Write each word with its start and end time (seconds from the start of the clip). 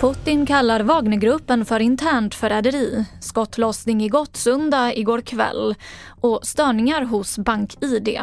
Putin 0.00 0.46
kallar 0.46 0.80
Wagnergruppen 0.80 1.64
för 1.64 1.80
internt 1.80 2.34
förräderi, 2.34 3.04
skottlossning 3.20 4.02
i 4.02 4.08
Gottsunda 4.08 4.94
igår 4.94 5.20
kväll 5.20 5.74
och 6.20 6.46
störningar 6.46 7.02
hos 7.02 7.38
BankID. 7.38 8.20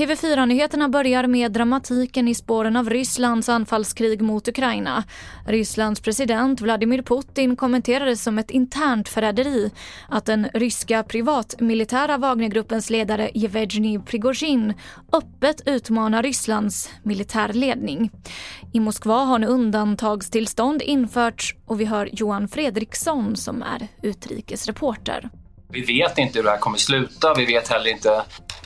TV4-nyheterna 0.00 0.88
börjar 0.88 1.26
med 1.26 1.52
dramatiken 1.52 2.28
i 2.28 2.34
spåren 2.34 2.76
av 2.76 2.90
Rysslands 2.90 3.48
anfallskrig 3.48 4.22
mot 4.22 4.48
Ukraina. 4.48 5.04
Rysslands 5.46 6.00
president 6.00 6.60
Vladimir 6.60 7.02
Putin 7.02 7.56
kommenterade 7.56 8.16
som 8.16 8.38
ett 8.38 8.50
internt 8.50 9.08
förräderi 9.08 9.70
att 10.08 10.24
den 10.24 10.48
ryska 10.54 11.02
privatmilitära 11.02 12.18
Wagnergruppens 12.18 12.90
ledare 12.90 13.30
Jevgenij 13.34 13.98
Prigozjin 13.98 14.74
öppet 15.12 15.62
utmanar 15.66 16.22
Rysslands 16.22 16.90
militärledning. 17.02 18.10
I 18.72 18.80
Moskva 18.80 19.24
har 19.24 19.38
nu 19.38 19.46
undantagstillstånd 19.46 20.82
införts 20.82 21.54
och 21.66 21.80
vi 21.80 21.84
hör 21.84 22.08
Johan 22.12 22.48
Fredriksson 22.48 23.36
som 23.36 23.62
är 23.62 23.88
utrikesreporter. 24.02 25.30
Vi 25.72 25.80
vet 25.80 26.18
inte 26.18 26.38
hur 26.38 26.44
det 26.44 26.50
här 26.50 26.58
kommer 26.58 26.78
sluta. 26.78 27.34
Vi 27.34 27.44
vet 27.44 27.68
heller 27.68 27.90
inte 27.90 28.22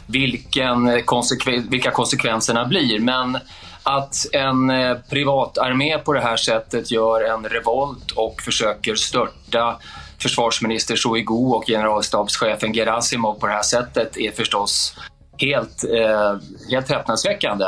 vilken 0.06 0.88
eh, 0.88 1.02
konsekven 1.02 1.68
vilka 1.70 1.90
konsekvenserna 1.90 2.64
blir. 2.64 2.98
Men 2.98 3.38
att 3.82 4.26
en 4.32 4.70
eh, 4.70 4.96
privatarmé 5.10 5.98
på 5.98 6.12
det 6.12 6.20
här 6.20 6.36
sättet 6.36 6.90
gör 6.90 7.20
en 7.20 7.44
revolt 7.44 8.10
och 8.10 8.42
försöker 8.42 8.94
störta 8.94 9.78
försvarsminister 10.18 10.96
Shoigu 10.96 11.34
och 11.34 11.66
generalstabschefen 11.66 12.72
Gerasimov 12.72 13.34
på 13.34 13.46
det 13.46 13.52
här 13.52 13.62
sättet 13.62 14.16
är 14.16 14.30
förstås 14.30 14.96
helt, 15.38 15.84
eh, 15.84 16.36
helt 16.70 16.90
häpnadsväckande. 16.90 17.66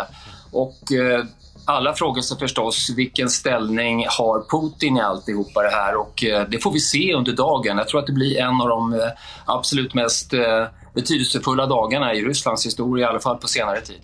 Och 0.52 0.92
eh, 0.92 1.24
alla 1.66 1.94
frågar 1.94 2.22
sig 2.22 2.38
förstås 2.38 2.90
vilken 2.96 3.30
ställning 3.30 4.06
har 4.08 4.44
Putin 4.50 4.96
i 4.96 5.00
alltihopa 5.00 5.62
det 5.62 5.70
här 5.70 5.96
och 5.96 6.24
eh, 6.24 6.48
det 6.48 6.58
får 6.58 6.72
vi 6.72 6.80
se 6.80 7.14
under 7.14 7.32
dagen. 7.32 7.76
Jag 7.78 7.88
tror 7.88 8.00
att 8.00 8.06
det 8.06 8.12
blir 8.12 8.38
en 8.38 8.60
av 8.60 8.68
de 8.68 8.94
eh, 8.94 9.08
absolut 9.44 9.94
mest 9.94 10.32
eh, 10.32 10.64
betydelsefulla 10.96 11.66
dagarna 11.66 12.14
i 12.14 12.22
Rysslands 12.22 12.66
historia, 12.66 13.06
i 13.06 13.08
alla 13.08 13.20
fall 13.20 13.38
på 13.38 13.48
senare 13.48 13.80
tid. 13.80 14.00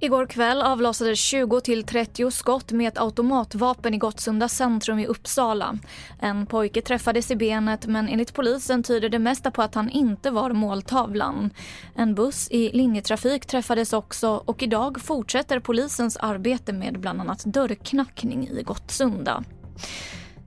Igår 0.00 0.26
kväll 0.26 0.62
avlossades 0.62 1.18
20 1.18 1.60
30 1.82 2.30
skott 2.30 2.72
med 2.72 2.88
ett 2.88 2.98
automatvapen 2.98 3.94
i 3.94 3.98
Gottsunda 3.98 4.48
centrum 4.48 4.98
i 4.98 5.06
Uppsala. 5.06 5.78
En 6.20 6.46
pojke 6.46 6.82
träffades 6.82 7.30
i 7.30 7.36
benet 7.36 7.86
men 7.86 8.08
enligt 8.08 8.34
polisen 8.34 8.82
tyder 8.82 9.08
det 9.08 9.18
mesta 9.18 9.50
på 9.50 9.62
att 9.62 9.74
han 9.74 9.90
inte 9.90 10.30
var 10.30 10.50
måltavlan. 10.50 11.50
En 11.94 12.14
buss 12.14 12.48
i 12.50 12.70
linjetrafik 12.72 13.46
träffades 13.46 13.92
också 13.92 14.42
och 14.44 14.62
idag 14.62 15.00
fortsätter 15.00 15.60
polisens 15.60 16.16
arbete 16.16 16.72
med 16.72 17.00
bland 17.00 17.20
annat 17.20 17.44
dörrknackning 17.44 18.48
i 18.48 18.62
Gottsunda. 18.62 19.44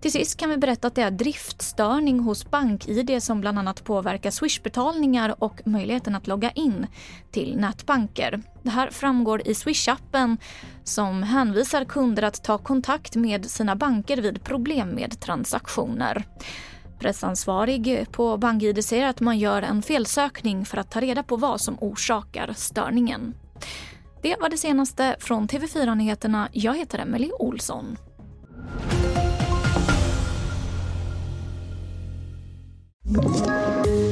Till 0.01 0.11
sist 0.11 0.37
kan 0.37 0.49
vi 0.49 0.57
berätta 0.57 0.87
att 0.87 0.95
det 0.95 1.01
är 1.01 1.11
driftstörning 1.11 2.19
hos 2.19 2.49
BankID 2.51 3.23
som 3.23 3.41
bland 3.41 3.59
annat 3.59 3.83
påverkar 3.83 4.31
Swish-betalningar 4.31 5.35
och 5.43 5.61
möjligheten 5.65 6.15
att 6.15 6.27
logga 6.27 6.51
in 6.51 6.87
till 7.31 7.57
nätbanker. 7.57 8.41
Det 8.63 8.69
här 8.69 8.89
framgår 8.89 9.47
i 9.47 9.53
Swish-appen 9.53 10.37
som 10.83 11.23
hänvisar 11.23 11.85
kunder 11.85 12.23
att 12.23 12.43
ta 12.43 12.57
kontakt 12.57 13.15
med 13.15 13.45
sina 13.45 13.75
banker 13.75 14.17
vid 14.17 14.43
problem 14.43 14.89
med 14.89 15.19
transaktioner. 15.19 16.23
Pressansvarig 16.99 18.05
på 18.11 18.37
BankID 18.37 18.85
säger 18.85 19.07
att 19.07 19.19
man 19.19 19.39
gör 19.39 19.61
en 19.61 19.81
felsökning 19.81 20.65
för 20.65 20.77
att 20.77 20.91
ta 20.91 21.01
reda 21.01 21.23
på 21.23 21.35
vad 21.35 21.61
som 21.61 21.77
orsakar 21.79 22.53
störningen. 22.55 23.33
Det 24.21 24.35
var 24.39 24.49
det 24.49 24.57
senaste 24.57 25.15
från 25.19 25.47
TV4 25.47 25.95
Nyheterna. 25.95 26.49
Jag 26.51 26.77
heter 26.77 26.99
Emily 26.99 27.31
Olsson. 27.39 27.97